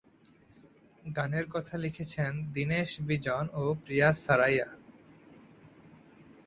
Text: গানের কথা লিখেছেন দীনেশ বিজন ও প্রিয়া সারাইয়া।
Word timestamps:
গানের 1.07 1.45
কথা 1.49 1.75
লিখেছেন 1.77 2.31
দীনেশ 2.53 2.89
বিজন 3.07 3.45
ও 3.53 3.63
প্রিয়া 3.83 4.09
সারাইয়া। 4.15 4.69